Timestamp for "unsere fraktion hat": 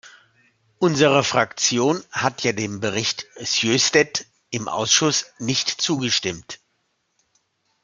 0.79-2.41